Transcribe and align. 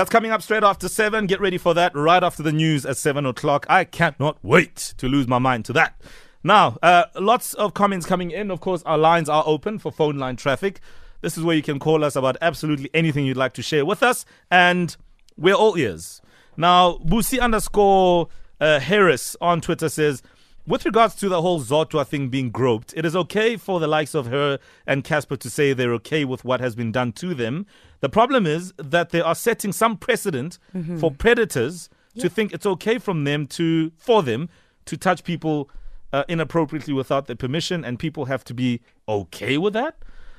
That's 0.00 0.08
coming 0.08 0.30
up 0.30 0.40
straight 0.40 0.64
after 0.64 0.88
7. 0.88 1.26
Get 1.26 1.42
ready 1.42 1.58
for 1.58 1.74
that 1.74 1.94
right 1.94 2.24
after 2.24 2.42
the 2.42 2.52
news 2.52 2.86
at 2.86 2.96
7 2.96 3.26
o'clock. 3.26 3.66
I 3.68 3.84
cannot 3.84 4.38
wait 4.42 4.94
to 4.96 5.08
lose 5.08 5.28
my 5.28 5.38
mind 5.38 5.66
to 5.66 5.74
that. 5.74 6.00
Now, 6.42 6.78
uh, 6.82 7.04
lots 7.16 7.52
of 7.52 7.74
comments 7.74 8.06
coming 8.06 8.30
in. 8.30 8.50
Of 8.50 8.60
course, 8.60 8.82
our 8.84 8.96
lines 8.96 9.28
are 9.28 9.42
open 9.44 9.78
for 9.78 9.92
phone 9.92 10.16
line 10.16 10.36
traffic. 10.36 10.80
This 11.20 11.36
is 11.36 11.44
where 11.44 11.54
you 11.54 11.62
can 11.62 11.78
call 11.78 12.02
us 12.02 12.16
about 12.16 12.38
absolutely 12.40 12.88
anything 12.94 13.26
you'd 13.26 13.36
like 13.36 13.52
to 13.52 13.62
share 13.62 13.84
with 13.84 14.02
us, 14.02 14.24
and 14.50 14.96
we're 15.36 15.52
all 15.52 15.76
ears. 15.76 16.22
Now, 16.56 16.94
Busi 17.04 17.38
underscore 17.38 18.28
uh, 18.58 18.80
Harris 18.80 19.36
on 19.38 19.60
Twitter 19.60 19.90
says, 19.90 20.22
with 20.70 20.84
regards 20.84 21.14
to 21.16 21.28
the 21.28 21.42
whole 21.42 21.60
Zodwa 21.60 22.06
thing 22.06 22.28
being 22.28 22.50
groped, 22.50 22.94
it 22.96 23.04
is 23.04 23.14
okay 23.16 23.56
for 23.56 23.80
the 23.80 23.86
likes 23.88 24.14
of 24.14 24.26
her 24.26 24.58
and 24.86 25.04
Cassper 25.04 25.36
to 25.38 25.50
say 25.50 25.72
they're 25.72 25.92
okay 25.94 26.24
with 26.24 26.44
what 26.44 26.60
has 26.60 26.74
been 26.74 26.92
done 26.92 27.12
to 27.14 27.34
them. 27.34 27.66
The 28.00 28.08
problem 28.08 28.46
is 28.46 28.72
that 28.78 29.10
they 29.10 29.20
are 29.20 29.34
setting 29.34 29.72
some 29.72 29.96
precedent 29.96 30.58
Mm-hmm. 30.74 30.98
for 30.98 31.10
predators 31.10 31.88
to 32.18 32.28
think 32.28 32.52
it's 32.52 32.66
okay 32.66 32.98
from 32.98 33.24
them 33.24 33.46
to 33.46 33.90
for 33.96 34.22
them 34.22 34.48
to 34.86 34.96
touch 34.96 35.24
people 35.24 35.68
uh, 36.12 36.24
inappropriately 36.28 36.92
without 36.94 37.26
their 37.26 37.36
permission, 37.36 37.84
and 37.84 37.98
people 37.98 38.24
have 38.26 38.42
to 38.44 38.54
be 38.54 38.80
okay 39.08 39.56
with 39.58 39.72
that. 39.74 39.94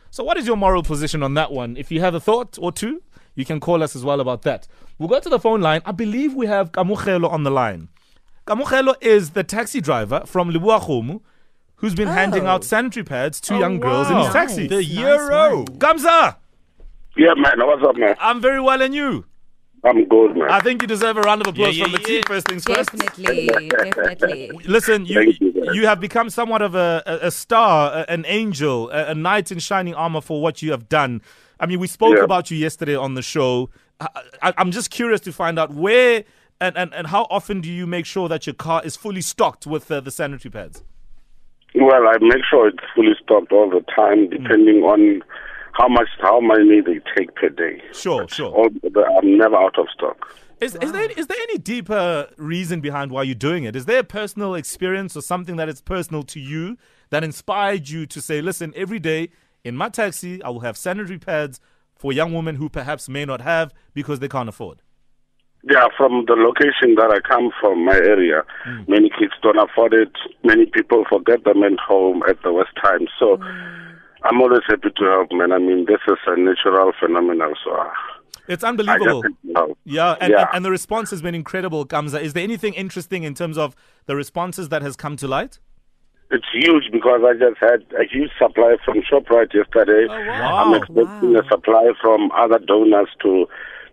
So, 0.09 0.23
what 0.23 0.37
is 0.37 0.45
your 0.47 0.57
moral 0.57 0.83
position 0.83 1.23
on 1.23 1.33
that 1.35 1.51
one? 1.51 1.77
If 1.77 1.91
you 1.91 2.01
have 2.01 2.13
a 2.15 2.19
thought 2.19 2.57
or 2.61 2.71
two, 2.71 3.01
you 3.35 3.45
can 3.45 3.59
call 3.59 3.81
us 3.83 3.95
as 3.95 4.03
well 4.03 4.19
about 4.19 4.41
that. 4.43 4.67
We'll 4.97 5.07
go 5.09 5.19
to 5.19 5.29
the 5.29 5.39
phone 5.39 5.61
line. 5.61 5.81
I 5.85 5.91
believe 5.93 6.33
we 6.33 6.47
have 6.47 6.71
Kamukhelo 6.71 7.29
on 7.31 7.43
the 7.43 7.51
line. 7.51 7.87
Kamukhelo 8.51 8.95
is 9.01 9.29
the 9.29 9.45
taxi 9.45 9.79
driver 9.79 10.23
from 10.25 10.51
Lebowakgomo 10.51 11.21
who's 11.75 11.95
been 11.95 12.09
oh. 12.09 12.11
handing 12.11 12.45
out 12.45 12.65
sanitary 12.65 13.03
pads 13.05 13.39
to 13.39 13.55
oh, 13.55 13.59
young 13.59 13.79
girls 13.79 14.09
in 14.09 14.17
his 14.17 14.25
Nice, 14.25 14.33
taxi. 14.33 14.67
The 14.67 14.75
nice 14.75 14.89
Euro. 14.89 15.57
one. 15.59 15.65
Gamza, 15.79 16.35
Yeah, 17.15 17.33
man. 17.35 17.53
What's 17.65 17.81
up, 17.83 17.95
man? 17.95 18.15
I'm 18.19 18.41
very 18.41 18.59
well 18.59 18.81
and 18.81 18.93
you. 18.93 19.23
I'm 19.85 20.03
good, 20.03 20.35
man. 20.35 20.51
I 20.51 20.59
think 20.59 20.81
you 20.81 20.87
deserve 20.87 21.15
a 21.15 21.21
round 21.21 21.41
of 21.41 21.47
applause 21.47 21.77
Yeah, 21.77 21.85
from 21.85 21.93
yeah, 21.93 21.97
the 21.99 22.03
team 22.03 22.15
yeah. 22.17 22.27
first 22.27 22.47
things 22.49 22.65
first. 22.65 22.91
Definitely, 22.95 23.69
definitely. 23.69 24.51
Listen, 24.65 25.05
you, 25.05 25.33
you, 25.39 25.53
you 25.73 25.85
have 25.87 26.01
become 26.01 26.29
somewhat 26.29 26.61
of 26.61 26.75
a, 26.75 27.01
a, 27.07 27.27
a 27.27 27.31
star, 27.31 27.91
a- 27.99 28.11
an 28.11 28.25
angel, 28.27 28.91
a, 28.91 29.11
a 29.11 29.15
knight 29.15 29.49
in 29.51 29.59
shining 29.59 29.95
armor 29.95 30.19
for 30.21 30.41
what 30.41 30.61
you 30.61 30.71
have 30.71 30.89
done. 30.89 31.21
I 31.59 31.67
mean, 31.67 31.79
we 31.79 31.87
spoke 31.87 32.17
Yeah. 32.17 32.25
about 32.25 32.51
you 32.51 32.57
yesterday 32.57 32.95
on 32.97 33.13
the 33.15 33.21
show. 33.21 33.69
I, 34.01 34.07
I, 34.41 34.53
I'm 34.57 34.71
just 34.71 34.91
curious 34.91 35.21
to 35.21 35.31
find 35.31 35.57
out 35.57 35.73
where 35.73 36.25
and, 36.61 36.77
and, 36.77 36.93
and 36.93 37.07
how 37.07 37.27
often 37.29 37.59
do 37.59 37.71
you 37.71 37.87
make 37.87 38.05
sure 38.05 38.29
that 38.29 38.45
your 38.45 38.53
car 38.53 38.81
is 38.85 38.95
fully 38.95 39.21
stocked 39.21 39.65
with 39.65 39.91
uh, 39.91 39.99
the 39.99 40.11
sanitary 40.11 40.51
pads? 40.51 40.83
Well, 41.73 42.07
I 42.07 42.17
make 42.21 42.43
sure 42.49 42.67
it's 42.67 42.77
fully 42.95 43.13
stocked 43.23 43.51
all 43.51 43.69
the 43.69 43.83
time, 43.93 44.29
depending 44.29 44.83
on 44.83 45.23
how 45.73 45.87
much, 45.87 46.07
how 46.19 46.39
many 46.39 46.81
they 46.81 46.99
take 47.17 47.33
per 47.35 47.49
day. 47.49 47.81
Sure, 47.93 48.27
sure. 48.27 48.51
All, 48.51 48.67
I'm 49.17 49.37
never 49.37 49.55
out 49.55 49.79
of 49.79 49.87
stock. 49.93 50.35
Is, 50.59 50.75
is 50.75 50.91
there 50.91 51.09
is 51.09 51.25
there 51.25 51.41
any 51.41 51.57
deeper 51.57 52.29
reason 52.37 52.81
behind 52.81 53.09
why 53.09 53.23
you're 53.23 53.33
doing 53.33 53.63
it? 53.63 53.75
Is 53.75 53.85
there 53.85 53.99
a 53.99 54.03
personal 54.03 54.53
experience 54.53 55.17
or 55.17 55.21
something 55.21 55.55
that 55.55 55.67
is 55.67 55.81
personal 55.81 56.21
to 56.23 56.39
you 56.39 56.77
that 57.09 57.23
inspired 57.23 57.89
you 57.89 58.05
to 58.05 58.21
say, 58.21 58.41
listen, 58.41 58.71
every 58.75 58.99
day 58.99 59.31
in 59.63 59.75
my 59.75 59.89
taxi 59.89 60.43
I 60.43 60.49
will 60.49 60.59
have 60.59 60.77
sanitary 60.77 61.17
pads 61.17 61.59
for 61.95 62.13
young 62.13 62.31
women 62.31 62.57
who 62.57 62.69
perhaps 62.69 63.09
may 63.09 63.25
not 63.25 63.41
have 63.41 63.73
because 63.95 64.19
they 64.19 64.27
can't 64.27 64.49
afford? 64.49 64.83
Yeah, 65.69 65.87
from 65.95 66.25
the 66.25 66.33
location 66.33 66.95
that 66.95 67.11
I 67.11 67.19
come 67.21 67.51
from, 67.59 67.85
my 67.85 67.93
area, 67.95 68.43
many 68.87 69.09
kids 69.09 69.33
don't 69.43 69.59
afford 69.59 69.93
it. 69.93 70.11
Many 70.43 70.65
people 70.65 71.05
forget 71.07 71.43
them 71.43 71.61
at 71.63 71.77
home 71.79 72.23
at 72.27 72.41
the 72.41 72.51
worst 72.51 72.71
time. 72.83 73.07
So 73.19 73.37
I'm 74.23 74.41
always 74.41 74.61
happy 74.67 74.89
to 74.97 75.03
help, 75.05 75.31
man. 75.31 75.51
I 75.51 75.59
mean, 75.59 75.85
this 75.85 75.99
is 76.07 76.17
a 76.25 76.35
natural 76.39 76.93
phenomenon, 76.99 77.53
so 77.63 77.73
uh, 77.75 77.89
It's 78.47 78.63
unbelievable. 78.63 79.21
just 79.21 79.35
need 79.43 79.53
to 79.53 79.59
help. 79.59 79.77
Yeah, 79.85 80.15
and, 80.19 80.31
Yeah. 80.31 80.39
and, 80.41 80.49
and 80.55 80.65
the 80.65 80.71
response 80.71 81.11
has 81.11 81.21
been 81.21 81.35
incredible, 81.35 81.85
Kamza. 81.85 82.19
Is 82.21 82.33
there 82.33 82.43
anything 82.43 82.73
interesting 82.73 83.21
in 83.23 83.35
terms 83.35 83.57
of 83.59 83.75
the 84.07 84.15
responses 84.15 84.69
that 84.69 84.81
has 84.81 84.95
come 84.95 85.15
to 85.17 85.27
light? 85.27 85.59
It's 86.31 86.45
huge 86.53 86.85
because 86.91 87.21
I 87.23 87.33
just 87.33 87.57
had 87.59 87.81
a 87.99 88.05
huge 88.09 88.31
supply 88.39 88.77
from 88.85 89.01
ShopRite 89.03 89.53
yesterday. 89.53 90.07
wow. 90.07 90.57
I'm 90.65 90.73
expecting 90.73 91.33
Wow. 91.33 91.41
a 91.41 91.47
supply 91.49 91.91
from 92.01 92.31
other 92.31 92.57
donors 92.57 93.09
to 93.21 93.47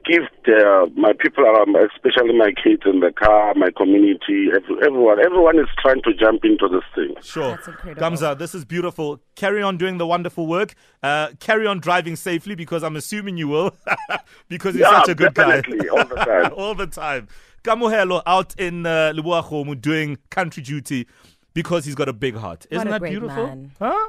give 0.09 0.23
the, 0.45 0.91
my 0.97 1.13
people 1.19 1.45
around, 1.45 1.77
especially 1.77 2.37
my 2.37 2.51
kids 2.53 2.83
in 2.87 3.01
the 3.01 3.13
car, 3.13 3.53
my 3.55 3.69
community, 3.77 4.49
everyone. 4.83 5.21
Everyone 5.21 5.59
is 5.59 5.67
trying 5.81 6.03
to 6.03 6.15
jump 6.15 6.45
into 6.45 6.67
this 6.69 6.83
thing. 6.95 7.15
Sure. 7.23 7.51
That's 7.51 7.69
incredible. 7.69 8.01
Gamza, 8.01 8.39
this 8.39 8.55
is 8.55 8.65
beautiful. 8.65 9.21
Carry 9.37 9.63
on 9.63 9.77
doing 9.77 9.99
the 9.99 10.07
wonderful 10.07 10.47
work. 10.47 10.75
Uh, 11.03 11.29
carry 11.39 11.67
on 11.67 11.81
driving 11.81 12.17
safely 12.17 12.55
because 12.55 12.83
I'm 12.83 12.97
assuming 12.97 13.37
you 13.37 13.49
will 13.49 13.77
because 14.49 14.75
you're 14.75 14.91
Yeah, 14.91 15.01
such 15.01 15.11
a 15.11 15.15
good 15.15 15.35
guy. 15.35 15.63
all 15.93 16.05
the 16.07 16.15
time. 16.17 16.53
all 16.57 16.75
the 16.75 16.87
time. 16.87 17.29
Kamuhelo 17.63 18.23
out 18.27 18.55
in 18.59 18.87
uh, 18.87 19.13
Lebowakgomo 19.15 19.81
doing 19.81 20.17
country 20.31 20.63
duty 20.63 21.07
because 21.55 21.85
he's 21.85 21.95
got 21.95 22.09
a 22.09 22.13
big 22.13 22.35
heart. 22.37 22.67
Isn't 22.71 22.87
a 22.89 22.91
that 22.93 23.01
great 23.01 23.11
beautiful? 23.11 23.47
man. 23.47 23.73
Huh? 23.79 24.09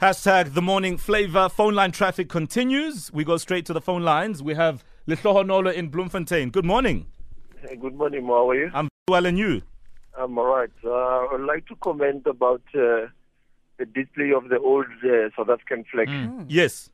Hashtag 0.00 0.54
the 0.54 0.62
morning 0.62 0.96
flavor. 0.98 1.48
Phone 1.48 1.74
line 1.74 1.92
traffic 1.92 2.28
continues. 2.28 3.12
We 3.12 3.22
go 3.22 3.36
straight 3.36 3.64
to 3.66 3.72
the 3.72 3.80
phone 3.80 4.02
lines. 4.02 4.42
We 4.42 4.54
have 4.54 4.84
Litlohonolo 5.06 5.72
in 5.72 5.88
Bloemfontein. 5.88 6.50
Good 6.50 6.64
morning. 6.64 7.06
Hey, 7.62 7.76
Good 7.76 7.94
morning, 7.94 8.26
How 8.26 8.50
are 8.50 8.54
you? 8.56 8.70
I'm 8.74 8.88
well 9.08 9.24
and 9.24 9.38
you. 9.38 9.62
I'm 10.18 10.36
all 10.36 10.46
right. 10.46 10.70
Uh, 10.84 10.90
I 10.90 11.28
would 11.32 11.46
like 11.46 11.66
to 11.68 11.76
comment 11.76 12.26
about 12.26 12.62
uh, 12.74 13.06
the 13.78 13.86
display 13.94 14.32
of 14.32 14.48
the 14.48 14.58
old 14.58 14.86
uh, 15.04 15.30
South 15.36 15.48
African 15.48 15.84
flag. 15.84 16.08
Yes. 16.48 16.90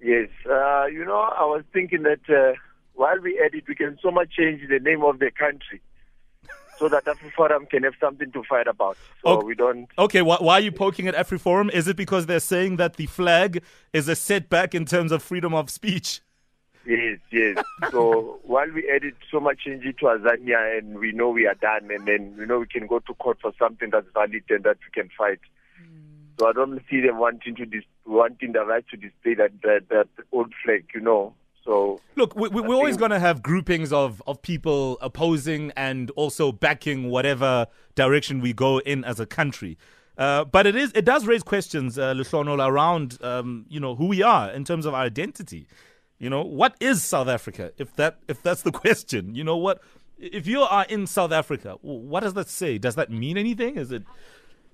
Yes. 0.00 0.28
Uh, 0.48 0.86
you 0.86 1.04
know, 1.04 1.18
I 1.18 1.44
was 1.44 1.64
thinking 1.72 2.04
that 2.04 2.20
uh, 2.32 2.54
while 2.94 3.20
we 3.20 3.40
edit, 3.44 3.64
we 3.68 3.74
can 3.74 3.98
so 4.00 4.12
much 4.12 4.30
change 4.30 4.62
the 4.68 4.78
name 4.78 5.02
of 5.02 5.18
the 5.18 5.32
country 5.36 5.82
so 6.78 6.88
that 6.88 7.04
AfriForum 7.04 7.68
can 7.70 7.82
have 7.84 7.94
something 8.00 8.30
to 8.32 8.42
fight 8.44 8.66
about. 8.66 8.96
So 9.22 9.30
Okay. 9.30 9.46
we 9.46 9.54
don't. 9.54 9.88
Okay, 9.98 10.22
why, 10.22 10.36
why 10.40 10.54
are 10.54 10.60
you 10.60 10.72
poking 10.72 11.08
at 11.08 11.14
AfriForum? 11.14 11.70
Is 11.72 11.88
it 11.88 11.96
because 11.96 12.26
they're 12.26 12.40
saying 12.40 12.76
that 12.76 12.96
the 12.96 13.06
flag 13.06 13.62
is 13.92 14.08
a 14.08 14.16
setback 14.16 14.74
in 14.74 14.84
terms 14.84 15.12
of 15.12 15.22
freedom 15.22 15.54
of 15.54 15.70
speech? 15.70 16.20
Yes, 16.86 17.18
yes. 17.32 17.58
so 17.90 18.38
while 18.44 18.70
we 18.72 18.88
added 18.88 19.14
so 19.30 19.40
much 19.40 19.60
change 19.64 19.82
to 19.84 20.04
Azania 20.06 20.78
and 20.78 20.98
we 20.98 21.10
know 21.12 21.30
we 21.30 21.46
are 21.46 21.54
done 21.54 21.90
and 21.90 22.06
then 22.06 22.36
we 22.38 22.46
know 22.46 22.60
we 22.60 22.66
can 22.66 22.86
go 22.86 23.00
to 23.00 23.14
court 23.14 23.38
for 23.40 23.52
something 23.58 23.90
that's 23.90 24.06
valid 24.14 24.44
and 24.48 24.64
that 24.64 24.76
we 24.78 25.02
can 25.02 25.10
fight. 25.16 25.40
So 26.38 26.48
I 26.48 26.52
don't 26.52 26.80
see 26.90 27.00
them 27.00 27.18
wanting 27.18 27.54
to 27.56 27.64
dis- 27.64 27.82
wanting 28.04 28.52
the 28.52 28.64
right 28.64 28.84
to 28.90 28.96
display 28.96 29.34
that, 29.34 29.52
that 29.62 29.88
that 29.88 30.08
old 30.32 30.52
flag, 30.62 30.84
you 30.94 31.00
know. 31.00 31.34
So 31.66 32.00
Look, 32.14 32.34
we, 32.34 32.48
we, 32.48 32.62
we're 32.62 32.76
always 32.76 32.96
going 32.96 33.10
to 33.10 33.18
have 33.18 33.42
groupings 33.42 33.92
of, 33.92 34.22
of 34.26 34.40
people 34.40 34.96
opposing 35.02 35.72
and 35.76 36.10
also 36.12 36.50
backing 36.52 37.10
whatever 37.10 37.66
direction 37.94 38.40
we 38.40 38.54
go 38.54 38.78
in 38.78 39.04
as 39.04 39.20
a 39.20 39.26
country. 39.26 39.76
Uh, 40.16 40.44
but 40.44 40.66
it 40.66 40.74
is 40.74 40.92
it 40.94 41.04
does 41.04 41.26
raise 41.26 41.42
questions, 41.42 41.98
uh, 41.98 42.14
Luhlonol, 42.14 42.66
around 42.66 43.18
um, 43.22 43.66
you 43.68 43.78
know 43.78 43.94
who 43.94 44.06
we 44.06 44.22
are 44.22 44.50
in 44.50 44.64
terms 44.64 44.86
of 44.86 44.94
our 44.94 45.02
identity. 45.02 45.66
You 46.18 46.30
know, 46.30 46.42
what 46.42 46.74
is 46.80 47.04
South 47.04 47.28
Africa? 47.28 47.72
If 47.76 47.94
that 47.96 48.18
if 48.26 48.42
that's 48.42 48.62
the 48.62 48.72
question, 48.84 49.34
you 49.34 49.44
know 49.44 49.58
what? 49.58 49.82
If 50.18 50.46
you 50.46 50.62
are 50.62 50.86
in 50.88 51.06
South 51.06 51.32
Africa, 51.32 51.76
what 51.82 52.20
does 52.20 52.32
that 52.32 52.48
say? 52.48 52.78
Does 52.78 52.94
that 52.94 53.10
mean 53.10 53.36
anything? 53.36 53.76
Is 53.76 53.92
it 53.92 54.04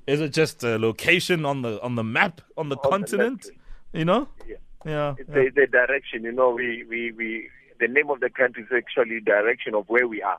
is 0.06 0.20
it 0.20 0.32
just 0.32 0.62
a 0.62 0.78
location 0.78 1.44
on 1.44 1.62
the 1.62 1.82
on 1.82 1.97
the 1.97 2.04
map 2.04 2.41
on 2.56 2.69
the 2.69 2.76
On 2.76 2.91
continent? 2.91 3.47
You 3.92 4.04
know? 4.04 4.28
yeah. 4.48 4.51
Yeah. 4.84 5.15
it's 5.19 5.28
yeah. 5.28 5.34
the, 5.34 5.50
the 5.54 5.66
direction, 5.66 6.25
you 6.25 6.32
know, 6.32 6.50
we, 6.50 6.84
we, 6.88 7.12
we 7.12 7.48
the 7.81 7.88
name 7.88 8.10
of 8.10 8.20
the 8.20 8.31
country 8.31 8.62
is 8.62 8.69
actually 8.75 9.20
direction 9.20 9.75
of 9.75 9.88
where 9.88 10.06
we 10.06 10.22
are. 10.22 10.38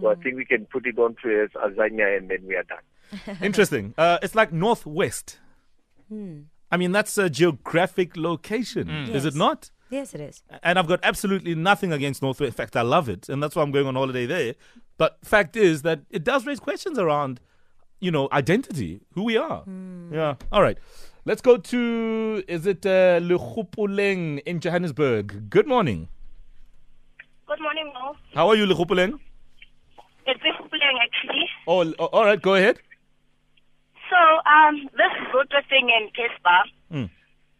So 0.00 0.08
I 0.08 0.14
hmm. 0.14 0.22
think 0.22 0.36
we 0.36 0.44
can 0.46 0.64
put 0.66 0.86
it 0.86 0.98
onto 0.98 1.28
as 1.28 1.50
Azania 1.50 2.16
and 2.16 2.30
then 2.30 2.46
we 2.46 2.56
are 2.56 2.62
done. 2.62 3.36
Interesting. 3.42 3.94
Uh, 3.98 4.18
it's 4.22 4.34
like 4.34 4.52
northwest. 4.52 5.38
Hmm. 6.08 6.42
I 6.70 6.76
mean, 6.78 6.92
that's 6.92 7.18
a 7.18 7.28
geographic 7.28 8.16
location, 8.16 8.88
hmm. 8.88 9.14
is 9.14 9.24
it 9.24 9.34
not? 9.34 9.70
Yes, 9.90 10.14
it 10.14 10.20
is. 10.20 10.42
And 10.62 10.78
I've 10.78 10.88
got 10.88 11.00
absolutely 11.02 11.54
nothing 11.54 11.92
against 11.92 12.22
Northwest. 12.22 12.48
In 12.48 12.56
fact, 12.56 12.74
I 12.74 12.82
love 12.82 13.08
it, 13.08 13.28
and 13.28 13.42
that's 13.42 13.54
why 13.54 13.62
I'm 13.62 13.70
going 13.70 13.86
on 13.86 13.94
holiday 13.94 14.26
there. 14.26 14.54
But 14.96 15.18
fact 15.22 15.56
is 15.56 15.82
that 15.82 16.00
it 16.10 16.24
does 16.24 16.46
raise 16.46 16.58
questions 16.58 16.98
around, 16.98 17.40
you 18.00 18.10
know, 18.10 18.28
identity, 18.32 19.02
who 19.12 19.22
we 19.22 19.36
are. 19.36 19.62
Yeah. 20.10 20.34
All 20.50 20.62
right. 20.62 20.78
Let's 21.26 21.40
go 21.40 21.56
to 21.56 22.44
is 22.48 22.66
it 22.66 22.84
uh, 22.84 23.18
Lechupuleng 23.20 24.40
in 24.44 24.60
Johannesburg? 24.60 25.48
Good 25.48 25.66
morning. 25.66 26.08
Good 27.46 27.60
morning, 27.60 27.90
Mo. 27.94 28.14
How 28.34 28.48
are 28.48 28.56
you, 28.56 28.66
Lechupuleng? 28.66 29.18
It's 30.26 30.40
Plang 30.40 30.98
actually. 31.00 31.48
Oh, 31.66 31.80
l- 31.80 31.94
all 32.12 32.24
right. 32.26 32.40
Go 32.40 32.54
ahead. 32.54 32.78
So, 34.10 34.16
um, 34.48 34.88
this 34.96 35.14
voter 35.32 35.62
thing 35.68 35.88
in 35.88 36.08
Cassper, 36.12 36.62
Mm. 36.92 37.10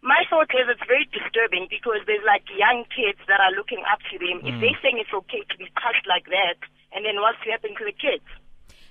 my 0.03 0.23
thought 0.29 0.53
is 0.55 0.69
it's 0.69 0.85
very 0.87 1.09
disturbing 1.11 1.67
because 1.71 2.01
there's 2.07 2.25
like 2.27 2.45
young 2.57 2.85
kids 2.95 3.19
that 3.29 3.41
are 3.41 3.53
looking 3.57 3.81
up 3.91 3.99
to 4.13 4.19
them. 4.21 4.41
Mm. 4.45 4.49
If 4.49 4.55
they're 4.61 4.81
saying 4.85 4.99
it's 5.01 5.13
okay 5.25 5.41
to 5.41 5.57
be 5.57 5.69
touched 5.81 6.07
like 6.07 6.27
that, 6.29 6.61
and 6.93 7.05
then 7.05 7.17
what's 7.21 7.41
happening 7.49 7.77
to 7.81 7.85
the 7.89 7.97
kids? 7.97 8.25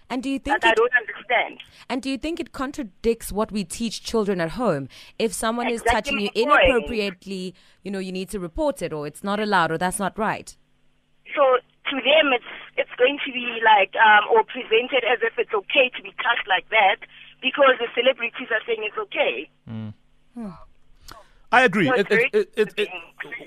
And 0.10 0.22
do 0.22 0.30
you 0.30 0.40
think 0.40 0.62
that 0.62 0.68
I 0.68 0.72
it, 0.72 0.76
don't 0.76 0.92
understand. 0.94 1.60
and 1.90 2.02
do 2.02 2.10
you 2.10 2.18
think 2.18 2.40
it 2.40 2.52
contradicts 2.52 3.32
what 3.32 3.52
we 3.52 3.64
teach 3.64 4.04
children 4.04 4.40
at 4.42 4.52
home? 4.52 4.88
If 5.18 5.34
someone 5.34 5.70
is 5.70 5.82
touching 5.84 6.20
you 6.20 6.30
point. 6.32 6.48
inappropriately, 6.48 7.56
you 7.84 7.92
know, 7.92 8.00
you 8.00 8.12
need 8.12 8.30
to 8.30 8.40
report 8.40 8.82
it 8.82 8.94
or 8.94 9.08
it's 9.08 9.24
not 9.24 9.40
allowed 9.40 9.72
or 9.72 9.78
that's 9.78 10.00
not 10.00 10.18
right. 10.18 10.56
So 11.36 11.42
to 11.90 11.96
them, 11.96 12.34
it's 12.34 12.46
it's 12.78 12.90
going 12.98 13.18
to 13.26 13.32
be 13.32 13.60
like 13.64 13.94
um, 13.96 14.26
or 14.32 14.44
presented 14.44 15.04
as 15.04 15.20
if 15.22 15.34
it's 15.38 15.54
okay 15.54 15.90
to 15.96 16.02
be 16.04 16.10
touched 16.18 16.48
like 16.48 16.68
that 16.70 16.98
because 17.42 17.76
the 17.80 17.88
celebrities 17.96 18.48
are 18.52 18.62
saying 18.66 18.80
it's 18.82 18.98
okay. 18.98 19.50
I 21.52 21.64
agree. 21.66 21.88
So 21.88 21.94
It- 21.94 22.12
it- 22.12 22.50
it- 22.56 22.74
it- 22.78 22.90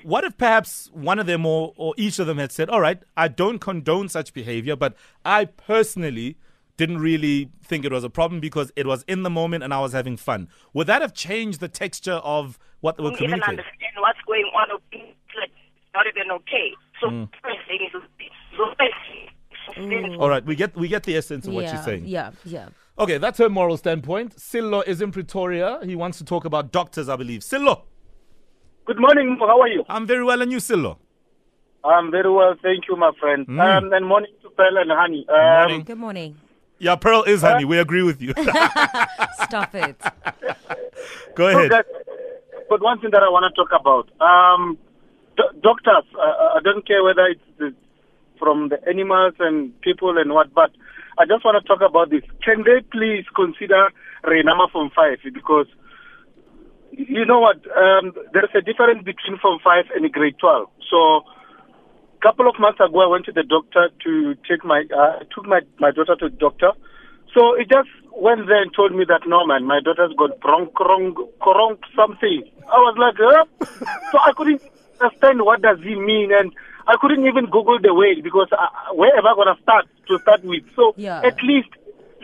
what 0.03 0.23
if 0.23 0.37
perhaps 0.37 0.89
one 0.93 1.19
of 1.19 1.25
them 1.25 1.45
or, 1.45 1.73
or 1.75 1.93
each 1.97 2.19
of 2.19 2.27
them 2.27 2.37
had 2.37 2.53
said, 2.53 2.69
all 2.69 2.79
right, 2.79 2.99
I 3.17 3.27
don't 3.27 3.59
condone 3.59 4.07
such 4.07 4.33
behavior, 4.33 4.77
but 4.77 4.95
I 5.25 5.43
personally 5.43 6.37
didn't 6.77 6.99
really 6.99 7.49
think 7.63 7.83
it 7.85 7.91
was 7.91 8.03
a 8.03 8.09
problem 8.09 8.39
because 8.39 8.71
it 8.75 8.85
was 8.85 9.03
in 9.07 9.23
the 9.23 9.29
moment 9.29 9.63
and 9.63 9.73
I 9.73 9.81
was 9.81 9.93
having 9.93 10.15
fun. 10.15 10.47
Would 10.73 10.87
that 10.87 11.01
have 11.01 11.13
changed 11.13 11.59
the 11.59 11.67
texture 11.67 12.19
of 12.23 12.57
what 12.81 12.97
they 12.97 13.03
were 13.03 13.09
don't 13.09 13.23
even 13.23 13.41
understand 13.43 13.93
what's 13.97 14.19
going 14.27 14.45
on. 14.55 14.79
It's 14.91 15.03
like 15.39 15.51
not 15.95 16.05
even 16.07 16.31
okay. 16.31 16.71
So 17.01 17.07
Mm. 17.09 17.29
first 17.41 17.57
thing 17.67 17.79
is 17.85 17.91
so 18.55 18.65
first- 18.77 20.19
All 20.19 20.29
right, 20.29 20.45
we 20.45 20.55
get 20.55 20.75
we 20.75 20.87
get 20.87 21.03
the 21.03 21.15
essence 21.17 21.47
of 21.47 21.53
what 21.53 21.63
yeah, 21.65 21.73
you're 21.73 21.83
saying. 21.83 22.05
Yeah, 22.05 22.31
yeah. 22.45 22.69
Okay, 22.99 23.17
that's 23.17 23.37
her 23.39 23.49
moral 23.49 23.77
standpoint. 23.77 24.35
Sillo 24.37 24.81
is 24.87 25.01
in 25.01 25.11
Pretoria. 25.11 25.79
He 25.83 25.95
wants 25.95 26.17
to 26.19 26.23
talk 26.25 26.45
about 26.45 26.71
doctors, 26.71 27.09
I 27.09 27.15
believe. 27.15 27.41
Sillo, 27.41 27.81
Good 28.85 28.99
morning. 28.99 29.37
How 29.39 29.59
are 29.61 29.67
you? 29.67 29.83
I'm 29.89 30.07
very 30.07 30.23
well, 30.23 30.41
and 30.41 30.51
you, 30.51 30.59
Sillo? 30.59 30.97
I'm 31.83 32.09
very 32.11 32.31
well, 32.31 32.55
thank 32.63 32.87
you, 32.87 32.95
my 32.95 33.11
friend. 33.19 33.47
Um, 33.49 33.91
and 33.93 34.05
morning 34.05 34.31
to 34.41 34.49
Pearl 34.51 34.77
and 34.77 34.91
Honey. 34.91 35.25
Um, 35.29 35.35
Mm. 35.35 35.57
Morning. 35.59 35.83
Good 35.83 35.97
morning. 35.97 36.37
Yeah, 36.79 36.95
Pearl 36.95 37.23
is 37.23 37.41
honey. 37.41 37.65
We 37.65 37.79
agree 37.79 38.03
with 38.03 38.21
you. 38.21 38.33
Stop 39.43 39.73
it. 39.73 39.99
Go 41.35 41.51
so 41.51 41.57
ahead. 41.57 41.71
guys, 41.71 41.83
but 42.69 42.81
one 42.81 42.99
thing 42.99 43.11
that 43.11 43.23
I 43.23 43.29
want 43.29 43.51
to 43.53 43.55
talk 43.55 43.71
about, 43.79 44.09
um, 44.21 44.77
do- 45.35 45.59
doctors. 45.61 46.05
Uh, 46.15 46.57
I 46.57 46.59
don't 46.63 46.85
care 46.85 47.03
whether 47.03 47.25
it's 47.25 47.41
the, 47.57 47.73
from 48.39 48.69
the 48.69 48.77
animals 48.87 49.33
and 49.39 49.79
people 49.81 50.17
and 50.17 50.33
what, 50.33 50.53
but 50.53 50.71
I 51.17 51.25
just 51.25 51.43
want 51.43 51.61
to 51.61 51.67
talk 51.67 51.81
about 51.87 52.09
this. 52.09 52.23
Can 52.43 52.63
they 52.63 52.81
please 52.91 53.25
consider 53.35 53.89
Renama 54.23 54.69
from 54.71 54.91
five 54.95 55.17
because 55.33 55.67
you 56.91 57.25
know 57.25 57.39
what? 57.39 57.57
Um, 57.77 58.13
there's 58.33 58.49
a 58.55 58.61
difference 58.61 59.03
between 59.03 59.37
Form 59.39 59.59
5 59.63 59.85
and 59.95 60.11
grade 60.11 60.35
12. 60.39 60.67
So, 60.89 60.97
a 60.97 61.21
couple 62.21 62.49
of 62.49 62.55
months 62.59 62.79
ago, 62.79 63.01
I 63.01 63.07
went 63.07 63.25
to 63.25 63.31
the 63.31 63.43
doctor 63.43 63.89
to 64.03 64.35
take 64.47 64.63
my, 64.63 64.83
uh, 64.93 65.19
I 65.21 65.23
took 65.33 65.45
my, 65.45 65.61
my 65.79 65.91
daughter 65.91 66.15
to 66.15 66.29
the 66.29 66.35
doctor. 66.37 66.71
So, 67.33 67.53
it 67.55 67.69
just 67.69 67.89
went 68.11 68.47
there 68.47 68.61
and 68.61 68.73
told 68.73 68.95
me 68.95 69.05
that, 69.07 69.21
no, 69.27 69.45
man, 69.45 69.65
my 69.65 69.79
daughter's 69.79 70.13
got 70.17 70.39
bronch, 70.39 70.71
bronch, 70.73 71.15
bronch 71.39 71.79
something. 71.95 72.43
I 72.67 72.77
was 72.81 72.95
like, 72.97 73.15
huh? 73.19 73.45
so, 74.11 74.17
I 74.19 74.31
couldn't 74.35 74.61
understand 74.99 75.41
what 75.43 75.61
does 75.61 75.79
he 75.83 75.95
mean. 75.95 76.31
And 76.31 76.51
I 76.87 76.95
couldn't 76.99 77.25
even 77.25 77.45
Google 77.45 77.79
the 77.79 77.93
word 77.93 78.23
because 78.23 78.47
uh, 78.51 78.93
where 78.93 79.15
am 79.15 79.27
I 79.27 79.35
going 79.35 79.53
to 79.55 79.61
start 79.61 79.85
to 80.07 80.19
start 80.19 80.43
with? 80.43 80.63
So, 80.75 80.93
Yeah. 80.97 81.21
at 81.21 81.37
least 81.43 81.69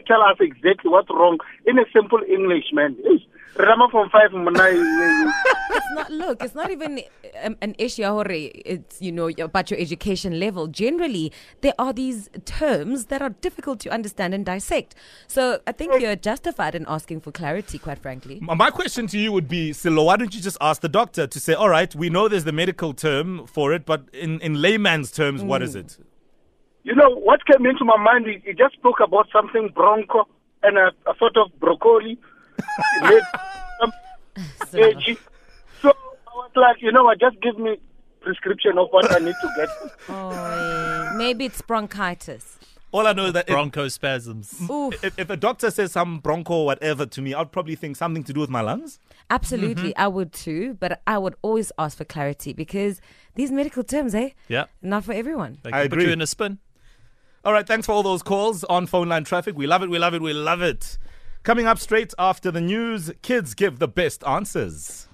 tell 0.08 0.22
us 0.22 0.38
exactly 0.40 0.90
what's 0.90 1.10
wrong 1.10 1.40
in 1.66 1.80
a 1.80 1.86
simple 1.94 2.20
English, 2.28 2.66
man. 2.74 2.96
Eish, 3.08 3.26
Rama 3.56 3.88
from 3.92 4.10
five, 4.10 4.32
Mona, 4.32 4.64
It's 5.70 5.86
not. 5.94 6.12
Look, 6.12 6.44
it's 6.44 6.56
not 6.56 6.72
even 6.72 7.02
um, 7.44 7.56
an 7.62 7.76
issue. 7.78 8.04
It's 8.04 9.02
you 9.02 9.12
know 9.12 9.30
about 9.40 9.70
your 9.70 9.80
education 9.80 10.40
level. 10.40 10.68
Generally, 10.68 11.32
there 11.62 11.74
are 11.78 11.94
these 11.94 12.30
terms 12.46 13.06
that 13.06 13.22
are 13.22 13.30
difficult 13.30 13.80
to 13.82 13.90
understand 13.90 14.34
and 14.34 14.46
dissect. 14.46 14.96
So 15.28 15.60
I 15.68 15.72
think 15.72 16.02
you're 16.02 16.16
justified 16.16 16.74
in 16.74 16.86
asking 16.88 17.22
for 17.22 17.32
clarity. 17.32 17.78
Quite 17.78 18.00
frankly. 18.00 18.40
My 18.42 18.72
question 18.72 19.08
to 19.08 19.20
you 19.20 19.32
would 19.32 19.48
be, 19.48 19.72
Silo, 19.74 20.04
why 20.06 20.18
don't 20.18 20.34
you 20.34 20.42
just 20.42 20.58
ask 20.60 20.82
the 20.82 20.90
doctor 20.90 21.28
to 21.28 21.40
say, 21.40 21.54
all 21.54 21.70
right, 21.70 21.94
we 21.94 22.10
know 22.10 22.28
there's 22.28 22.46
the 22.46 22.52
medical 22.52 22.94
term 22.94 23.46
for 23.46 23.72
it, 23.74 23.86
but 23.86 24.06
in, 24.14 24.40
in 24.42 24.62
layman's 24.62 25.12
terms, 25.12 25.44
what 25.44 25.62
is 25.62 25.76
it? 25.76 25.98
You 26.84 26.96
know, 26.96 27.10
what 27.16 27.46
came 27.46 27.66
into 27.66 27.86
my 27.86 27.98
mind, 27.98 28.26
he, 28.26 28.42
he 28.46 28.54
just 28.54 28.74
spoke 28.74 29.00
about 29.04 29.28
something 29.32 29.70
bronco 29.74 30.28
and 30.64 30.78
a, 30.78 30.88
a 31.10 31.16
sort 31.18 31.38
of 31.38 31.58
broccoli. 31.60 32.18
He 33.02 33.10
made 33.10 33.24
So, 34.70 34.78
veggie. 34.80 35.18
So 35.82 35.90
I 35.90 36.32
was 36.36 36.52
like, 36.56 36.82
you 36.82 36.92
know 36.92 37.04
what, 37.04 37.20
just 37.20 37.40
give 37.42 37.58
me 37.58 37.78
prescription 38.22 38.78
of 38.78 38.88
what 38.92 39.12
I 39.12 39.20
need 39.20 39.36
to 39.42 39.50
get. 39.56 39.70
oh, 40.10 41.14
maybe 41.18 41.46
it's 41.46 41.62
bronchitis. 41.62 42.58
All 42.92 43.08
I 43.08 43.14
know 43.14 43.26
is 43.26 43.34
that 43.34 43.50
if, 43.50 43.56
Bronchospasms. 43.56 44.70
Oof. 44.70 45.04
if, 45.04 45.18
if 45.18 45.30
a 45.32 45.36
doctor 45.36 45.72
says 45.72 45.92
some 45.94 46.20
broncho 46.20 46.54
or 46.54 46.66
whatever 46.68 47.08
to 47.08 47.22
me, 47.24 47.34
I'd 47.34 47.52
probably 47.52 47.74
think 47.76 47.96
something 47.98 48.24
to 48.26 48.34
do 48.34 48.40
with 48.40 48.52
my 48.52 48.62
lungs. 48.62 49.00
Absolutely, 49.32 49.94
Mm-hmm. 49.94 50.02
I 50.02 50.08
would 50.08 50.32
too. 50.32 50.76
But 50.80 51.02
I 51.08 51.18
would 51.18 51.34
always 51.42 51.72
ask 51.80 51.98
for 51.98 52.06
clarity 52.06 52.54
because 52.54 53.02
these 53.34 53.50
medical 53.52 53.84
terms, 53.84 54.14
eh, 54.14 54.30
Yeah. 54.48 54.66
not 54.84 55.06
for 55.06 55.14
everyone. 55.14 55.58
They 55.64 55.72
I 55.72 55.84
put 55.88 55.94
agree. 55.94 56.06
you 56.06 56.12
in 56.12 56.22
a 56.22 56.28
spin. 56.28 56.60
All 57.44 57.52
right, 57.52 57.66
thanks 57.68 57.88
for 57.88 57.94
all 57.94 58.04
those 58.04 58.22
calls 58.22 58.64
on 58.66 58.86
phone 58.86 59.10
line 59.10 59.24
traffic. 59.24 59.58
We 59.58 59.66
love 59.66 59.82
it, 59.82 59.90
we 59.90 59.98
love 59.98 60.14
it, 60.14 60.22
we 60.22 60.34
love 60.34 60.62
it. 60.62 60.98
Coming 61.44 61.66
up 61.68 61.78
straight 61.78 62.14
after 62.18 62.52
the 62.52 62.62
news, 62.62 63.12
kids 63.22 63.54
give 63.54 63.80
the 63.80 63.88
best 63.88 64.24
answers. 64.26 65.08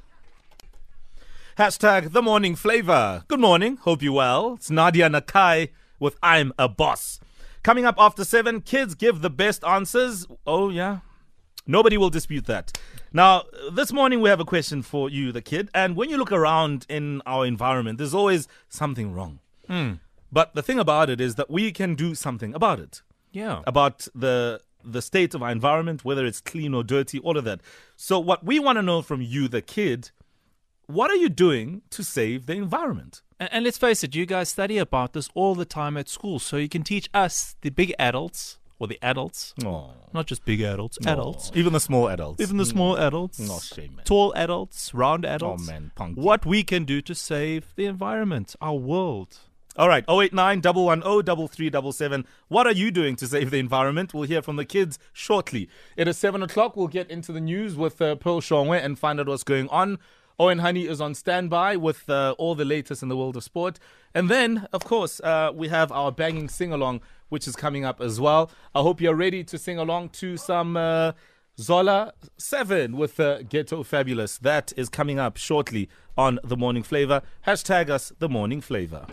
Hashtag 1.58 2.12
the 2.12 2.22
morning 2.22 2.56
flavor. 2.56 3.24
Good 3.28 3.40
morning, 3.40 3.78
hope 3.78 4.02
you 4.04 4.14
well. 4.14 4.54
It's 4.54 4.70
Nadia 4.70 5.10
Nakai 5.10 5.70
with 6.00 6.18
I'm 6.22 6.54
a 6.60 6.70
Boss. 6.70 7.20
Coming 7.64 7.84
up 7.84 7.96
after 7.98 8.24
seven, 8.24 8.62
kids 8.62 8.94
give 8.96 9.22
the 9.22 9.30
best 9.32 9.64
answers. 9.66 10.28
Oh, 10.46 10.70
yeah. 10.70 11.00
Nobody 11.66 11.98
will 11.98 12.10
dispute 12.12 12.46
that. 12.46 12.78
Now, 13.12 13.44
this 13.72 13.92
morning 13.92 14.22
we 14.22 14.30
have 14.30 14.40
a 14.40 14.46
question 14.46 14.82
for 14.84 15.10
you, 15.10 15.32
the 15.32 15.42
kid. 15.42 15.70
And 15.74 15.96
when 15.96 16.10
you 16.10 16.18
look 16.18 16.32
around 16.32 16.86
in 16.90 17.22
our 17.26 17.46
environment, 17.46 17.98
there's 17.98 18.14
always 18.14 18.48
something 18.70 19.14
wrong. 19.14 19.40
Hmm. 19.68 19.94
But 20.32 20.54
the 20.54 20.62
thing 20.64 20.78
about 20.80 21.10
it 21.10 21.20
is 21.20 21.36
that 21.36 21.50
we 21.50 21.72
can 21.72 21.96
do 21.96 22.14
something 22.14 22.54
about 22.54 22.80
it 22.80 23.02
Yeah. 23.32 23.64
about 23.66 24.08
the 24.16 24.62
the 24.84 25.02
state 25.02 25.34
of 25.34 25.44
our 25.44 25.52
environment, 25.52 26.06
whether 26.06 26.26
it's 26.26 26.42
clean 26.42 26.74
or 26.74 26.84
dirty, 26.84 27.20
all 27.20 27.38
of 27.38 27.44
that. 27.46 27.60
So 27.96 28.20
what 28.20 28.44
we 28.46 28.60
want 28.60 28.78
to 28.78 28.82
know 28.82 29.02
from 29.02 29.22
you, 29.22 29.48
the 29.48 29.62
kid, 29.62 30.12
what 30.88 31.12
are 31.12 31.16
you 31.16 31.30
doing 31.30 31.82
to 31.92 32.04
save 32.04 32.46
the 32.46 32.54
environment? 32.54 33.22
And, 33.40 33.50
and 33.52 33.66
let's 33.66 33.78
face 33.78 34.04
it, 34.04 34.16
you 34.16 34.26
guys 34.26 34.50
study 34.50 34.78
about 34.78 35.14
this 35.14 35.30
all 35.34 35.56
the 35.56 35.66
time 35.66 35.98
at 35.98 36.10
school, 36.10 36.40
so 36.40 36.58
you 36.58 36.70
can 36.70 36.84
teach 36.84 37.10
us, 37.14 37.56
the 37.62 37.70
big 37.70 37.94
adults, 38.00 38.58
or 38.80 38.88
the 38.88 38.98
adults, 39.02 39.54
Oh, 39.66 39.92
not 40.14 40.26
just 40.26 40.46
big 40.46 40.62
adults, 40.62 40.98
adults, 41.06 41.52
even 41.54 41.74
the 41.74 41.82
small 41.82 42.08
adults. 42.08 42.42
even 42.42 42.56
the 42.58 42.64
mm. 42.64 42.72
small 42.72 42.96
adults, 42.98 43.38
No 43.38 43.60
shame, 43.60 43.98
man. 43.98 44.06
tall 44.06 44.34
adults, 44.36 44.94
round 44.94 45.26
adults. 45.26 45.68
man, 45.68 45.92
punky. 45.96 46.22
what 46.22 46.46
we 46.46 46.64
can 46.64 46.86
do 46.86 47.02
to 47.02 47.14
save 47.14 47.74
the 47.76 47.86
environment, 47.86 48.56
our 48.62 48.76
world. 48.76 49.38
All 49.80 49.88
right, 49.88 50.04
089 50.10 50.62
110 50.62 51.48
3377. 51.48 52.26
What 52.50 52.68
are 52.68 52.74
you 52.74 52.92
doing 52.92 53.16
to 53.16 53.26
save 53.26 53.50
the 53.50 53.60
environment? 53.60 54.14
We'll 54.14 54.24
hear 54.24 54.42
from 54.42 54.58
the 54.58 54.66
kids 54.66 55.00
shortly. 55.14 55.70
It 55.96 56.06
is 56.06 56.18
7 56.18 56.44
o'clock. 56.44 56.76
We'll 56.76 56.90
get 56.90 57.10
into 57.10 57.32
the 57.32 57.40
news 57.40 57.78
with 57.78 58.02
uh, 58.02 58.16
Pearl 58.16 58.42
Shongwe 58.42 58.84
and 58.84 59.00
find 59.00 59.22
out 59.22 59.30
what's 59.30 59.46
going 59.46 59.70
on. 59.70 59.98
Owen 60.38 60.60
Honey 60.60 60.86
is 60.86 61.00
on 61.00 61.16
standby 61.16 61.78
with 61.78 62.10
uh, 62.10 62.36
all 62.38 62.56
the 62.56 62.66
latest 62.66 63.02
in 63.02 63.08
the 63.08 63.16
world 63.16 63.38
of 63.38 63.44
sport. 63.46 63.80
And 64.14 64.30
then, 64.30 64.68
of 64.74 64.84
course, 64.84 65.22
uh, 65.22 65.52
we 65.56 65.70
have 65.70 65.94
our 65.94 66.12
banging 66.12 66.50
sing 66.50 66.74
along, 66.74 67.00
which 67.30 67.48
is 67.48 67.56
coming 67.56 67.86
up 67.86 68.02
as 68.02 68.20
well. 68.20 68.52
I 68.76 68.82
hope 68.82 69.00
you're 69.00 69.16
ready 69.16 69.46
to 69.46 69.58
sing 69.58 69.80
along 69.80 70.10
to 70.10 70.36
some. 70.36 70.76
Uh, 70.76 71.14
Zola 71.58 72.14
7 72.38 72.96
with 72.96 73.20
uh, 73.20 73.44
Ghetto 73.44 73.84
Fabulous. 73.84 74.38
That 74.38 74.72
is 74.78 74.88
coming 74.88 75.20
up 75.20 75.36
shortly 75.36 75.90
on 76.18 76.40
The 76.42 76.56
Morning 76.56 76.84
Flavor. 76.84 77.22
Hashtag 77.46 77.90
us 77.90 78.14
The 78.20 78.30
Morning 78.30 78.62
Flavor. 78.62 79.08